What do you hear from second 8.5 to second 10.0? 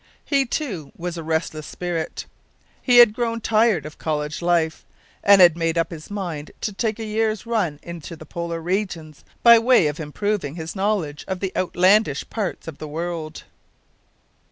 regions, by way of